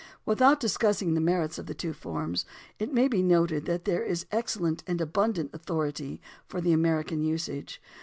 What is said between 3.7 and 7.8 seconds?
there is excellent and abundant authority for the American usage.